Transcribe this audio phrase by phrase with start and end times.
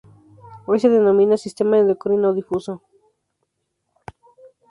[0.65, 2.81] Hoy se denomina Sistema endocrino difuso.